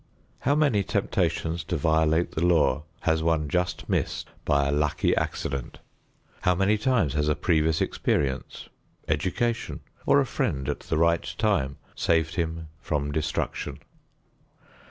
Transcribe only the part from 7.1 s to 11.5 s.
has a previous experience, education, or a friend at the right